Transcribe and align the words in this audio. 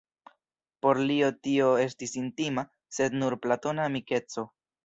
Por 0.85 0.99
li 1.11 1.17
tio 1.49 1.67
estis 1.83 2.15
intima, 2.23 2.65
sed 2.99 3.21
nur 3.21 3.39
platona 3.47 3.89
amikeco. 3.93 4.49